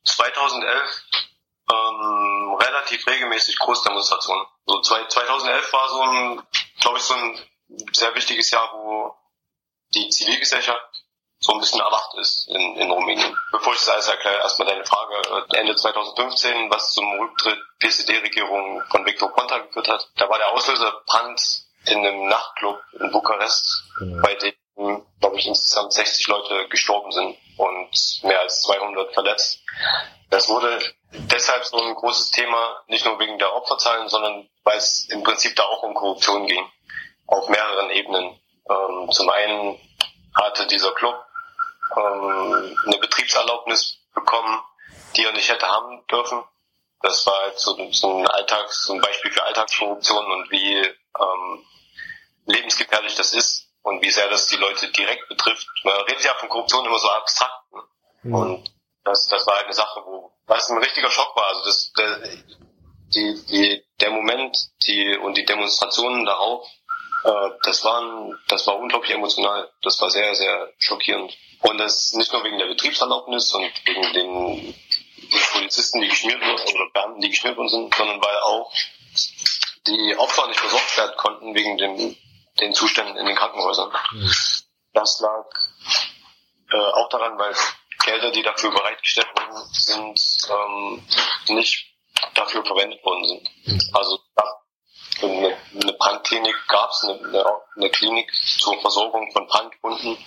2011 0.04 1.04
ähm, 1.72 2.56
relativ 2.56 3.08
regelmäßig 3.08 3.58
Großdemonstrationen. 3.60 4.46
So 4.66 4.82
2011 4.82 5.74
war 5.74 5.90
so 5.90 6.02
ein, 6.02 6.42
glaube 6.82 6.98
ich, 6.98 7.04
so 7.04 7.14
ein 7.14 7.38
sehr 7.94 8.14
wichtiges 8.16 8.52
Jahr, 8.52 8.70
wo 8.74 9.14
die 9.94 10.10
Zivilgesellschaft 10.10 11.06
so 11.40 11.54
ein 11.54 11.60
bisschen 11.60 11.80
erwacht 11.80 12.16
ist 12.20 12.50
in, 12.50 12.76
in 12.76 12.92
Rumänien. 12.92 13.09
Ich 13.74 13.86
das 13.86 13.90
alles 13.90 14.08
erkläre, 14.08 14.38
erstmal 14.40 14.68
deine 14.68 14.86
Frage. 14.86 15.46
Ende 15.54 15.76
2015, 15.76 16.70
was 16.70 16.94
zum 16.94 17.06
Rücktritt 17.20 17.60
PSD-Regierung 17.80 18.84
von 18.90 19.06
Viktor 19.06 19.32
Ponta 19.34 19.60
geführt 19.60 19.88
hat. 19.88 20.10
Da 20.18 20.30
war 20.30 20.38
der 20.38 20.52
Auslöser 20.52 21.02
Brand 21.06 21.42
in 21.86 22.00
einem 22.00 22.28
Nachtclub 22.28 22.80
in 23.00 23.12
Bukarest, 23.12 23.84
genau. 23.98 24.22
bei 24.22 24.36
dem, 24.36 25.06
glaube 25.20 25.38
ich, 25.38 25.48
insgesamt 25.48 25.94
60 25.94 26.28
Leute 26.28 26.68
gestorben 26.70 27.12
sind 27.12 27.38
und 27.58 28.24
mehr 28.24 28.40
als 28.42 28.62
200 28.64 29.14
verletzt. 29.14 29.60
Das 30.30 30.50
wurde 30.50 30.80
deshalb 31.12 31.66
so 31.66 31.82
ein 31.82 31.96
großes 31.96 32.32
Thema, 32.32 32.84
nicht 32.88 33.06
nur 33.06 33.20
wegen 33.20 33.40
der 33.40 33.56
Opferzahlen, 33.56 34.10
sondern 34.10 34.50
weil 34.64 34.78
es 34.78 35.08
im 35.10 35.24
Prinzip 35.24 35.56
da 35.56 35.64
auch 35.64 35.84
um 35.84 35.94
Korruption 35.94 36.46
ging, 36.46 36.66
auf 37.28 37.48
mehreren 37.50 37.90
Ebenen. 37.92 38.40
Ähm, 38.70 39.12
zum 39.12 39.30
einen 39.30 39.80
hatte 40.36 40.68
dieser 40.68 40.92
Club 40.92 41.16
ähm, 41.98 42.78
eine 42.86 42.98
Betriebserlaubnis 43.00 43.98
bekommen, 44.14 44.62
die 45.16 45.24
er 45.24 45.32
nicht 45.32 45.50
hätte 45.50 45.68
haben 45.68 46.06
dürfen. 46.08 46.44
Das 47.02 47.26
war 47.26 47.42
halt 47.44 47.60
so, 47.60 47.92
so 47.92 48.18
ein 48.18 48.28
Alltags, 48.28 48.86
so 48.86 48.94
ein 48.94 49.02
Beispiel 49.02 49.32
für 49.32 49.44
Alltagskorruption 49.44 50.32
und 50.32 50.52
wie 50.52 50.76
ähm, 50.76 51.66
lebensgefährlich 52.46 53.16
das 53.16 53.34
ist 53.34 53.70
und 53.84 54.02
wie 54.02 54.12
sehr 54.12 54.30
das 54.30 54.48
die 54.48 54.58
Leute 54.58 54.92
direkt 54.92 55.28
betrifft. 55.30 55.68
Man 55.84 55.96
redet 56.02 56.24
ja 56.24 56.34
von 56.36 56.50
Korruption 56.50 56.86
immer 56.86 57.00
so 57.00 57.10
abstrakt. 57.10 57.64
Mhm. 58.24 58.36
Und 58.36 58.74
das, 59.04 59.28
das 59.28 59.48
war 59.48 59.56
halt 59.56 59.66
eine 59.66 59.74
Sache, 59.74 60.02
wo 60.06 60.34
was 60.46 60.70
ein 60.70 60.80
richtiger 60.80 61.10
Schock 61.10 61.36
war. 61.36 61.48
Also 61.48 61.64
das, 61.66 61.94
der, 61.94 62.20
die, 63.16 63.46
die, 63.46 63.84
der 64.02 64.12
Moment 64.12 64.58
die, 64.86 65.18
und 65.18 65.38
die 65.38 65.46
Demonstrationen 65.46 66.26
darauf, 66.26 66.68
äh, 67.24 67.50
das 67.64 67.84
waren, 67.84 68.38
das 68.48 68.66
war 68.68 68.78
unglaublich 68.78 69.12
emotional. 69.12 69.70
Das 69.82 70.00
war 70.02 70.10
sehr, 70.10 70.36
sehr 70.36 70.72
schockierend. 70.80 71.36
Und 71.62 71.78
das 71.78 72.14
nicht 72.14 72.32
nur 72.32 72.44
wegen 72.44 72.58
der 72.58 72.68
Betriebserlaubnis 72.68 73.54
und 73.54 73.72
wegen 73.86 74.14
den 74.14 74.76
Polizisten, 75.54 76.02
die 76.02 76.08
geschmiert 76.08 76.42
wurden, 76.42 76.76
oder 76.76 76.90
Beamten, 76.94 77.22
die 77.22 77.30
geschmiert 77.30 77.58
worden 77.58 77.70
sind, 77.70 77.94
sondern 77.96 78.22
weil 78.22 78.40
auch 78.40 78.72
die 79.88 80.16
Opfer 80.18 80.48
nicht 80.48 80.60
versorgt 80.60 80.98
werden 80.98 81.18
konnten 81.18 81.56
wegen 81.56 81.78
dem, 81.78 82.16
den 82.60 82.74
Zuständen 82.74 83.18
in 83.18 83.26
den 83.26 83.36
Krankenhäusern. 83.36 83.92
Mhm. 84.12 84.32
Das 84.94 85.20
lag 85.20 85.46
äh, 86.72 86.92
auch 86.94 87.10
daran, 87.10 87.38
weil 87.38 87.54
Gelder, 88.06 88.32
die 88.32 88.44
dafür 88.44 88.72
bereitgestellt 88.72 89.28
wurden, 89.36 89.74
sind 89.74 90.20
ähm, 90.50 91.08
nicht 91.56 91.86
dafür 92.34 92.64
verwendet 92.66 93.04
worden 93.04 93.28
sind. 93.28 93.50
Mhm. 93.66 93.82
Also 93.94 94.20
eine, 95.28 95.56
eine 95.82 95.94
Brandklinik 95.94 96.56
gab 96.68 96.90
es, 96.92 97.04
eine, 97.04 97.46
eine, 97.76 97.90
Klinik 97.90 98.32
zur 98.34 98.80
Versorgung 98.82 99.30
von 99.32 99.48
Brandwunden, 99.48 100.18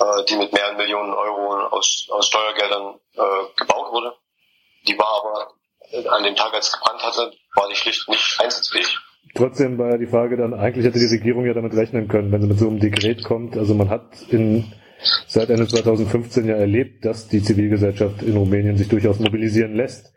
äh, 0.00 0.24
die 0.28 0.36
mit 0.36 0.52
mehreren 0.52 0.76
Millionen 0.76 1.12
Euro 1.12 1.66
aus, 1.68 2.08
aus 2.10 2.26
Steuergeldern 2.26 3.00
äh, 3.14 3.54
gebaut 3.56 3.92
wurde. 3.92 4.14
Die 4.86 4.98
war 4.98 5.22
aber 5.22 6.10
an 6.10 6.22
dem 6.22 6.34
Tag, 6.34 6.52
als 6.54 6.68
es 6.68 6.72
gebrannt 6.72 7.02
hatte, 7.02 7.32
war 7.54 7.68
die 7.68 7.76
schlicht 7.76 8.08
nicht 8.08 8.40
einsatzfähig. 8.40 8.98
Trotzdem 9.34 9.78
war 9.78 9.90
ja 9.90 9.98
die 9.98 10.06
Frage 10.06 10.36
dann, 10.36 10.54
eigentlich 10.54 10.86
hätte 10.86 10.98
die 10.98 11.14
Regierung 11.14 11.46
ja 11.46 11.54
damit 11.54 11.74
rechnen 11.74 12.08
können, 12.08 12.32
wenn 12.32 12.40
sie 12.40 12.48
mit 12.48 12.58
so 12.58 12.68
einem 12.68 12.80
Dekret 12.80 13.24
kommt. 13.24 13.56
Also 13.56 13.74
man 13.74 13.90
hat 13.90 14.22
in 14.30 14.72
seit 15.26 15.50
Ende 15.50 15.66
2015 15.66 16.48
ja 16.48 16.56
erlebt, 16.56 17.04
dass 17.04 17.28
die 17.28 17.42
Zivilgesellschaft 17.42 18.22
in 18.22 18.36
Rumänien 18.36 18.76
sich 18.76 18.88
durchaus 18.88 19.18
mobilisieren 19.18 19.74
lässt. 19.74 20.12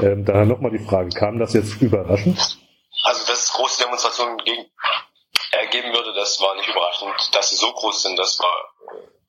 Ähm, 0.00 0.24
daher 0.24 0.44
nochmal 0.44 0.72
die 0.72 0.84
Frage, 0.84 1.10
kam 1.10 1.38
das 1.38 1.52
jetzt 1.52 1.80
überraschend? 1.82 2.58
Also, 3.74 3.82
große 3.82 3.82
Demonstrationen 3.82 4.38
gegen, 4.38 4.70
ergeben 5.50 5.92
würde, 5.92 6.12
das 6.14 6.40
war 6.40 6.54
nicht 6.54 6.68
überraschend. 6.68 7.34
Dass 7.34 7.50
sie 7.50 7.56
so 7.56 7.72
groß 7.72 8.02
sind, 8.02 8.16
das 8.18 8.38
war, 8.38 8.74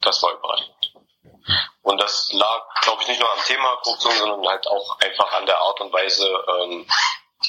das 0.01 0.21
war 0.21 0.33
überraschend. 0.33 0.93
Und 1.81 2.01
das 2.01 2.31
lag, 2.33 2.63
glaube 2.81 3.01
ich, 3.03 3.07
nicht 3.07 3.19
nur 3.19 3.31
am 3.31 3.43
Thema 3.43 3.75
Korruption, 3.77 4.17
sondern 4.17 4.47
halt 4.47 4.67
auch 4.67 4.99
einfach 4.99 5.31
an 5.33 5.45
der 5.45 5.59
Art 5.59 5.79
und 5.81 5.93
Weise, 5.93 6.27
ähm, 6.59 6.87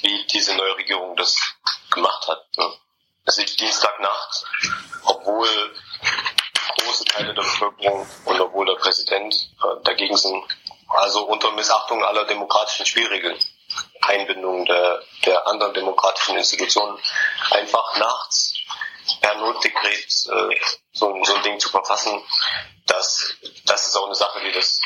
wie 0.03 0.26
diese 0.26 0.55
neue 0.55 0.76
Regierung 0.76 1.17
das 1.17 1.38
gemacht 1.91 2.29
hat. 2.29 2.45
Ne? 2.57 2.73
Ist 3.26 3.61
Dienstagnacht, 3.61 4.45
obwohl 5.05 5.49
große 6.79 7.05
Teile 7.07 7.35
der 7.35 7.43
Bevölkerung 7.43 8.07
und 8.25 8.41
obwohl 8.41 8.67
der 8.67 8.75
Präsident 8.75 9.35
äh, 9.35 9.83
dagegen 9.85 10.17
sind. 10.17 10.45
Also 10.88 11.26
unter 11.26 11.50
Missachtung 11.53 12.05
aller 12.05 12.25
demokratischen 12.25 12.87
Spielregeln. 12.87 13.38
Einbindung 14.00 14.64
der, 14.66 15.02
der 15.25 15.47
anderen 15.47 15.75
demokratischen 15.75 16.37
Institutionen 16.37 16.99
einfach 17.50 17.99
nachts 17.99 18.54
per 19.21 19.37
Notdekret 19.37 20.26
äh, 20.30 20.56
so, 20.92 21.14
so 21.23 21.35
ein 21.35 21.42
Ding 21.42 21.59
zu 21.59 21.68
verfassen, 21.68 22.21
das, 22.87 23.37
das 23.66 23.88
ist 23.88 23.97
auch 23.97 24.06
eine 24.06 24.14
Sache, 24.14 24.40
die 24.47 24.52
das 24.52 24.80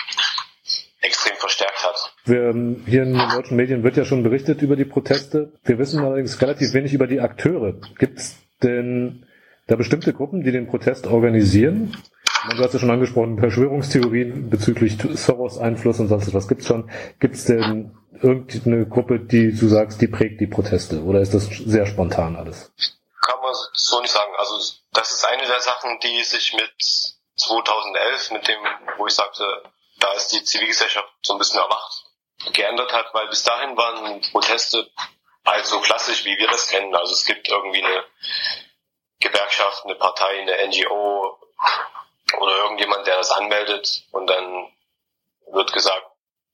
extrem 1.00 1.36
verstärkt 1.36 1.82
hat. 1.84 2.14
Wir, 2.24 2.50
ähm, 2.50 2.84
hier 2.86 3.02
in 3.02 3.16
den 3.16 3.28
deutschen 3.30 3.56
Medien 3.56 3.82
wird 3.82 3.96
ja 3.96 4.04
schon 4.04 4.22
berichtet 4.22 4.62
über 4.62 4.76
die 4.76 4.84
Proteste. 4.84 5.52
Wir 5.64 5.78
wissen 5.78 6.04
allerdings 6.04 6.40
relativ 6.40 6.74
wenig 6.74 6.92
über 6.92 7.06
die 7.06 7.20
Akteure. 7.20 7.74
Gibt 7.98 8.18
es 8.18 8.36
denn 8.62 9.26
da 9.66 9.76
bestimmte 9.76 10.12
Gruppen, 10.12 10.42
die 10.42 10.52
den 10.52 10.66
Protest 10.66 11.06
organisieren? 11.06 11.96
Du 12.50 12.62
hast 12.62 12.72
ja 12.72 12.80
schon 12.80 12.90
angesprochen, 12.90 13.38
Verschwörungstheorien 13.38 14.48
bezüglich 14.48 14.96
Soros-Einfluss 14.98 16.00
und 16.00 16.08
sonst 16.08 16.32
was 16.32 16.48
gibt's 16.48 16.66
schon. 16.66 16.90
Gibt 17.18 17.34
es 17.34 17.44
denn 17.44 17.92
irgendeine 18.12 18.86
Gruppe, 18.86 19.20
die 19.20 19.56
du 19.56 19.68
sagst, 19.68 20.00
die 20.00 20.08
prägt 20.08 20.40
die 20.40 20.46
Proteste? 20.46 21.02
Oder 21.02 21.20
ist 21.20 21.34
das 21.34 21.46
sehr 21.46 21.86
spontan 21.86 22.36
alles? 22.36 22.72
Kann 23.22 23.40
man 23.40 23.54
so 23.72 24.00
nicht 24.00 24.12
sagen. 24.12 24.32
Also 24.36 24.58
das 24.92 25.12
ist 25.12 25.24
eine 25.24 25.46
der 25.46 25.60
Sachen, 25.60 25.98
die 26.00 26.22
sich 26.24 26.54
mit 26.54 26.72
2011, 27.36 28.30
mit 28.32 28.48
dem, 28.48 28.58
wo 28.98 29.06
ich 29.06 29.14
sagte, 29.14 29.44
da 29.98 30.12
ist 30.12 30.28
die 30.28 30.42
Zivilgesellschaft 30.44 31.08
so 31.22 31.34
ein 31.34 31.38
bisschen 31.38 31.60
erwacht. 31.60 32.04
geändert 32.52 32.92
hat, 32.92 33.12
weil 33.12 33.28
bis 33.28 33.44
dahin 33.44 33.76
waren 33.76 34.20
Proteste 34.32 34.90
halt 35.44 35.66
so 35.66 35.80
klassisch, 35.80 36.24
wie 36.24 36.38
wir 36.38 36.48
das 36.48 36.68
kennen. 36.68 36.94
Also 36.94 37.12
es 37.12 37.24
gibt 37.24 37.48
irgendwie 37.48 37.84
eine 37.84 38.04
Gewerkschaft, 39.20 39.84
eine 39.84 39.94
Partei, 39.94 40.40
eine 40.40 40.68
NGO 40.68 41.38
oder 42.38 42.56
irgendjemand, 42.64 43.06
der 43.06 43.16
das 43.18 43.30
anmeldet 43.30 44.04
und 44.12 44.26
dann 44.28 44.72
wird 45.52 45.72
gesagt, 45.72 46.09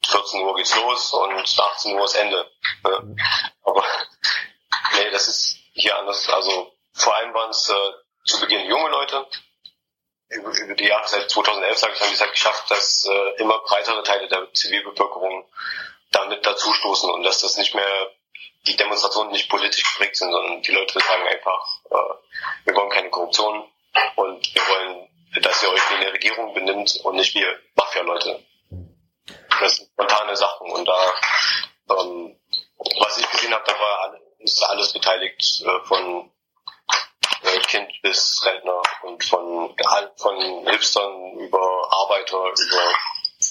14 0.07 0.41
Uhr 0.43 0.55
geht's 0.57 0.77
los 0.77 1.13
und 1.13 1.61
18 1.61 1.99
Uhr 1.99 2.05
ist 2.05 2.15
Ende. 2.15 2.51
Aber 3.63 3.85
nee, 4.95 5.11
das 5.11 5.29
ist 5.29 5.59
hier 5.73 5.97
anders. 5.99 6.29
Also 6.29 6.73
vor 6.93 7.15
allem 7.17 7.35
waren 7.35 7.51
es 7.51 7.69
äh, 7.69 7.93
zu 8.25 8.41
Beginn 8.41 8.67
junge 8.67 8.89
Leute. 8.89 9.27
Über, 10.29 10.51
über 10.51 10.75
die 10.75 10.87
Jahre 10.87 11.07
seit 11.07 11.31
2011, 11.31 11.79
sage 11.79 11.93
ich, 11.95 12.01
haben 12.01 12.09
die 12.09 12.15
es 12.15 12.21
halt 12.21 12.33
geschafft, 12.33 12.71
dass 12.71 13.07
äh, 13.07 13.41
immer 13.41 13.61
breitere 13.61 14.03
Teile 14.03 14.27
der 14.29 14.53
Zivilbevölkerung 14.53 15.49
damit 16.11 16.45
dazustoßen 16.45 17.11
und 17.11 17.23
dass 17.23 17.41
das 17.41 17.57
nicht 17.57 17.75
mehr 17.75 18.11
die 18.67 18.77
Demonstrationen 18.77 19.31
nicht 19.31 19.49
politisch 19.49 19.85
geprägt 19.93 20.17
sind, 20.17 20.33
sondern 20.33 20.63
die 20.63 20.73
Leute 20.73 20.99
sagen 20.99 21.27
einfach, 21.29 21.81
äh, 21.91 22.65
wir 22.65 22.75
wollen 22.75 22.91
keine 22.91 23.11
Korruption 23.11 23.71
und 24.17 24.55
wir 24.55 24.63
wollen, 24.69 25.09
dass 25.43 25.63
ihr 25.63 25.71
euch 25.71 25.91
wie 25.91 25.95
eine 25.95 26.13
Regierung 26.13 26.55
benimmt 26.55 26.99
und 27.05 27.17
nicht 27.17 27.35
wie 27.35 27.47
Mafia-Leute. 27.77 28.43
Das 29.61 29.77
sind 29.77 29.89
spontane 29.93 30.37
Sachen 30.37 30.71
und 30.71 30.87
da, 30.87 31.13
ähm, 31.91 32.37
was 33.01 33.19
ich 33.19 33.31
gesehen 33.31 33.53
habe, 33.53 33.65
da 33.67 33.73
war 33.73 34.17
ist 34.47 34.63
alles 34.63 34.93
beteiligt 34.93 35.63
äh, 35.65 35.87
von 35.87 36.31
äh, 37.43 37.59
Kind 37.67 37.91
bis 38.03 38.43
Rentner 38.45 38.81
und 39.03 39.23
von 39.25 39.75
von 40.17 40.37
Hipstern 40.69 41.39
über 41.39 41.59
Arbeiter, 41.91 42.39
über 42.39 42.83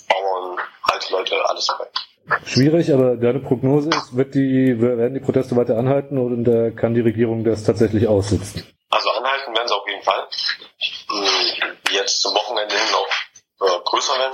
Bauern, 0.09 0.59
alte 0.83 1.11
Leute, 1.11 1.49
alles 1.49 1.67
dabei. 1.67 1.87
Schwierig, 2.45 2.91
aber 2.91 3.17
deine 3.17 3.39
Prognose 3.39 3.89
ist, 3.89 4.15
wird 4.15 4.33
die, 4.33 4.79
werden 4.81 5.13
die 5.13 5.19
Proteste 5.19 5.55
weiter 5.55 5.77
anhalten 5.77 6.17
oder 6.17 6.71
kann 6.71 6.95
die 6.95 7.01
Regierung 7.01 7.43
das 7.43 7.63
tatsächlich 7.63 8.07
aussitzen? 8.07 8.65
Also 8.89 9.11
anhalten 9.11 9.55
werden 9.55 9.67
sie 9.67 9.75
auf 9.75 9.87
jeden 9.87 10.01
Fall. 10.01 10.27
Hm, 11.09 11.77
jetzt 11.91 12.21
zum 12.21 12.33
Wochenende 12.33 12.73
hin 12.73 12.91
noch 12.91 13.67
äh, 13.67 13.79
größer 13.83 14.17
werden. 14.17 14.33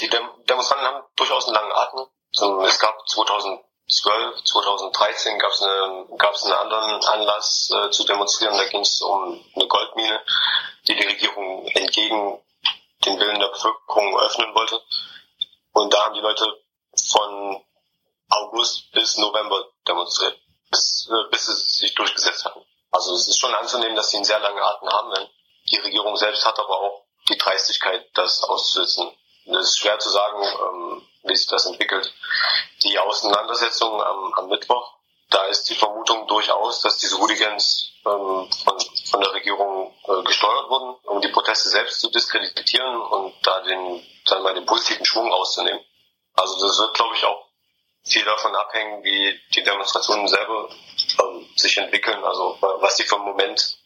Die 0.00 0.08
Dem 0.10 0.28
Demonstranten 0.44 0.86
haben 0.86 1.06
durchaus 1.16 1.46
einen 1.46 1.54
langen 1.54 1.72
Atem. 1.72 2.06
Es 2.66 2.78
gab 2.78 3.08
2012, 3.08 4.44
2013 4.44 5.38
gab 5.38 5.52
es 5.52 5.62
eine, 5.62 6.06
gab's 6.18 6.44
einen 6.44 6.52
anderen 6.52 7.04
Anlass 7.04 7.70
äh, 7.72 7.90
zu 7.90 8.04
demonstrieren. 8.04 8.58
Da 8.58 8.66
ging 8.66 8.82
es 8.82 9.00
um 9.00 9.42
eine 9.54 9.66
Goldmine, 9.66 10.22
die 10.86 10.96
die 10.96 11.06
Regierung 11.06 11.66
entgegen 11.68 12.42
den 13.06 13.20
Willen 13.20 13.40
der 13.40 13.48
Bevölkerung 13.48 14.18
öffnen 14.18 14.54
wollte. 14.54 14.82
Und 15.72 15.94
da 15.94 16.04
haben 16.04 16.14
die 16.14 16.20
Leute 16.20 16.44
von 17.12 17.64
August 18.28 18.90
bis 18.92 19.16
November 19.16 19.66
demonstriert, 19.88 20.38
bis, 20.70 21.08
äh, 21.10 21.30
bis 21.30 21.46
sie 21.46 21.54
sich 21.54 21.94
durchgesetzt 21.94 22.44
hatten. 22.44 22.64
Also 22.90 23.14
es 23.14 23.28
ist 23.28 23.38
schon 23.38 23.54
anzunehmen, 23.54 23.96
dass 23.96 24.10
sie 24.10 24.16
einen 24.16 24.24
sehr 24.24 24.40
langen 24.40 24.62
Atem 24.62 24.90
haben 24.90 25.10
werden. 25.10 25.30
Die 25.70 25.76
Regierung 25.76 26.16
selbst 26.16 26.44
hat 26.44 26.58
aber 26.58 26.80
auch 26.80 27.06
die 27.28 27.38
Dreistigkeit, 27.38 28.08
das 28.14 28.42
auszusetzen. 28.42 29.10
Es 29.46 29.68
ist 29.68 29.78
schwer 29.78 29.98
zu 29.98 30.08
sagen, 30.10 30.42
ähm, 30.42 31.02
wie 31.24 31.36
sich 31.36 31.46
das 31.46 31.66
entwickelt. 31.66 32.12
Die 32.82 32.98
Auseinandersetzung 32.98 34.02
am, 34.02 34.34
am 34.34 34.48
Mittwoch, 34.48 34.94
da 35.30 35.44
ist 35.46 35.68
die 35.68 35.74
Vermutung 35.74 36.26
durchaus, 36.28 36.80
dass 36.80 36.98
diese 36.98 37.18
Hooligans 37.18 37.92
ähm, 38.04 38.48
von, 38.64 38.78
von 39.10 39.20
der 39.20 39.32
Regierung 39.32 39.94
äh, 40.06 40.22
gesteuert 40.22 40.68
wurden, 40.68 40.96
um 41.04 41.20
die 41.20 41.28
Proteste 41.28 41.68
selbst 41.68 42.00
zu 42.00 42.10
diskreditieren 42.10 43.00
und 43.00 43.34
da 43.42 43.60
den, 43.62 44.06
dann 44.26 44.42
mal 44.42 44.54
den 44.54 44.66
positiven 44.66 45.04
Schwung 45.04 45.32
rauszunehmen. 45.32 45.80
Also 46.34 46.66
das 46.66 46.78
wird, 46.78 46.94
glaube 46.94 47.14
ich, 47.16 47.24
auch 47.24 47.46
viel 48.04 48.24
davon 48.24 48.54
abhängen, 48.54 49.02
wie 49.02 49.40
die 49.54 49.64
Demonstrationen 49.64 50.28
selber 50.28 50.68
ähm, 51.22 51.48
sich 51.56 51.76
entwickeln, 51.76 52.22
also 52.24 52.56
was 52.60 52.96
sie 52.96 53.02
für 53.02 53.16
einen 53.16 53.24
Moment 53.24 53.78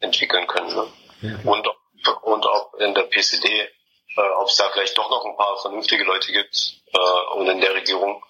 entwickeln 0.00 0.46
können. 0.48 0.74
Ne? 1.20 1.40
Und, 1.44 1.68
und 2.22 2.46
ob 2.46 2.74
in 2.80 2.94
der 2.94 3.04
PCD, 3.04 3.68
äh, 4.16 4.20
ob 4.38 4.48
es 4.48 4.56
da 4.56 4.68
vielleicht 4.72 4.96
doch 4.96 5.10
noch 5.10 5.24
ein 5.24 5.36
paar 5.36 5.56
vernünftige 5.60 6.04
Leute 6.04 6.32
gibt 6.32 6.82
äh, 6.92 7.36
und 7.36 7.48
in 7.48 7.60
der 7.60 7.74
Regierung, 7.74 8.22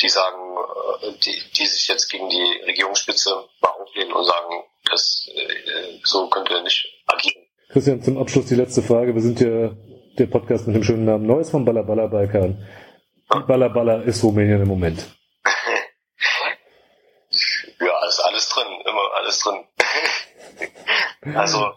die 0.00 0.08
sagen, 0.08 0.56
äh, 1.02 1.12
die, 1.24 1.42
die 1.56 1.66
sich 1.66 1.88
jetzt 1.88 2.08
gegen 2.08 2.28
die 2.28 2.60
Regierungsspitze 2.66 3.48
mal 3.60 3.70
auflehnen 3.70 4.12
und 4.12 4.24
sagen, 4.24 4.64
das 4.90 5.28
äh, 5.34 6.00
so 6.04 6.28
könnte 6.28 6.54
er 6.54 6.62
nicht 6.62 6.86
agieren. 7.06 7.46
Christian, 7.68 8.02
zum 8.02 8.18
Abschluss 8.18 8.46
die 8.46 8.56
letzte 8.56 8.82
Frage. 8.82 9.14
Wir 9.14 9.22
sind 9.22 9.40
ja 9.40 9.70
der 10.18 10.26
Podcast 10.26 10.66
mit 10.66 10.74
dem 10.76 10.82
schönen 10.82 11.04
Namen 11.04 11.26
Neues 11.26 11.50
vom 11.50 11.64
Ballaballa 11.64 12.06
Balkan. 12.06 12.66
Wie 13.32 13.42
Ballaballa 13.46 14.02
ist 14.02 14.24
Rumänien 14.24 14.62
im 14.62 14.68
Moment? 14.68 15.06
ja, 17.80 18.06
ist 18.08 18.20
alles 18.20 18.48
drin, 18.48 18.66
immer 18.84 19.14
alles 19.14 19.38
drin. 19.38 19.64
also, 21.36 21.72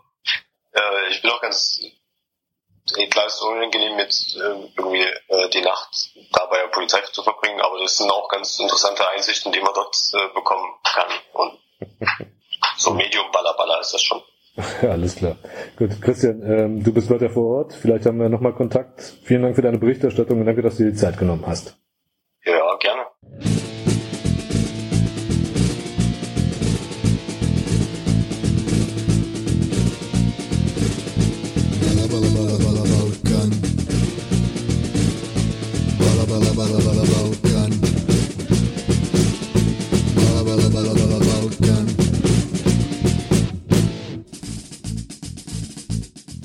äh, 0.71 1.09
ich 1.11 1.21
bin 1.21 1.29
auch 1.29 1.41
ganz 1.41 1.79
klar 3.09 3.25
ist 3.27 3.41
unangenehm 3.41 3.95
mit 3.95 4.35
äh, 4.35 4.69
irgendwie 4.77 5.05
äh, 5.27 5.49
die 5.49 5.61
Nacht 5.61 6.11
da 6.31 6.45
bei 6.47 6.57
der 6.57 6.67
Polizei 6.67 6.99
zu 7.11 7.23
verbringen, 7.23 7.61
aber 7.61 7.79
das 7.79 7.97
sind 7.97 8.11
auch 8.11 8.27
ganz 8.29 8.59
interessante 8.59 9.07
Einsichten, 9.09 9.51
die 9.51 9.61
man 9.61 9.73
dort 9.73 9.95
äh, 10.13 10.33
bekommen 10.33 10.69
kann. 10.83 11.07
Und 11.33 11.59
so 12.77 12.93
Medium 12.93 13.31
Ballerballer 13.31 13.79
ist 13.79 13.93
das 13.93 14.01
schon. 14.01 14.21
Ja, 14.55 14.89
alles 14.91 15.15
klar. 15.15 15.37
Gut, 15.77 16.01
Christian, 16.01 16.43
ähm, 16.43 16.83
du 16.83 16.93
bist 16.93 17.09
weiter 17.09 17.29
vor 17.29 17.57
Ort. 17.57 17.73
Vielleicht 17.73 18.05
haben 18.05 18.19
wir 18.19 18.29
nochmal 18.29 18.53
Kontakt. 18.53 19.01
Vielen 19.23 19.41
Dank 19.41 19.55
für 19.55 19.61
deine 19.61 19.79
Berichterstattung 19.79 20.39
und 20.39 20.45
danke, 20.45 20.61
dass 20.61 20.77
du 20.77 20.83
dir 20.83 20.91
die 20.91 20.97
Zeit 20.97 21.17
genommen 21.17 21.45
hast. 21.47 21.75
Ja, 22.45 22.75
gerne. 22.79 23.12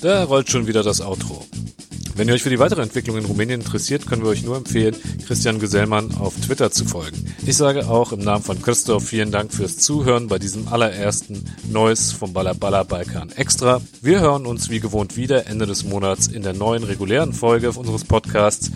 Da 0.09 0.25
rollt 0.25 0.49
schon 0.49 0.67
wieder 0.67 0.83
das 0.83 1.03
Outro. 1.03 1.45
Wenn 2.15 2.29
ihr 2.29 2.35
euch 2.35 2.43
für 2.43 2.49
die 2.49 2.59
weitere 2.59 2.81
Entwicklung 2.81 3.19
in 3.19 3.27
Rumänien 3.27 3.61
interessiert, 3.61 4.07
können 4.07 4.23
wir 4.23 4.31
euch 4.31 4.43
nur 4.43 4.57
empfehlen, 4.57 4.97
Christian 5.27 5.59
Gesellmann 5.59 6.15
auf 6.15 6.35
Twitter 6.35 6.71
zu 6.71 6.87
folgen. 6.87 7.35
Ich 7.47 7.59
sage 7.59 7.87
auch 7.87 8.13
im 8.13 8.21
Namen 8.21 8.43
von 8.43 8.63
Christoph 8.63 9.05
vielen 9.05 9.31
Dank 9.31 9.53
fürs 9.53 9.77
Zuhören 9.77 10.29
bei 10.29 10.39
diesem 10.39 10.67
allerersten 10.69 11.45
Neues 11.71 12.11
vom 12.11 12.33
Balla 12.33 12.55
Balkan 12.55 13.33
Extra. 13.33 13.83
Wir 14.01 14.21
hören 14.21 14.47
uns 14.47 14.71
wie 14.71 14.81
gewohnt 14.81 15.19
wieder 15.19 15.47
Ende 15.47 15.67
des 15.67 15.85
Monats 15.85 16.27
in 16.27 16.43
der 16.43 16.55
neuen 16.55 16.85
regulären 16.85 17.35
Folge 17.35 17.73
unseres 17.73 18.05
Podcasts. 18.05 18.71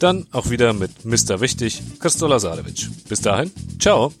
Dann 0.00 0.26
auch 0.32 0.50
wieder 0.50 0.74
mit 0.74 1.06
Mr. 1.06 1.40
Wichtig, 1.40 1.80
Christo 1.98 2.26
Lazarevic. 2.26 2.90
Bis 3.08 3.22
dahin, 3.22 3.50
ciao! 3.78 4.12